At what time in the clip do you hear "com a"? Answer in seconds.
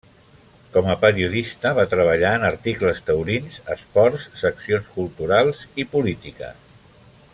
0.75-0.95